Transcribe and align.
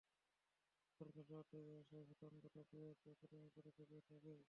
নতুন 0.91 1.07
খেলোয়াড় 1.15 1.47
তৈরির 1.51 1.79
আশায় 1.81 2.03
ভুটান 2.09 2.33
গোটা 2.43 2.61
দু-এক 2.69 2.99
একাডেমি 3.07 3.49
করেছে 3.55 3.81
বেশ 3.91 4.05
আগেই। 4.11 4.39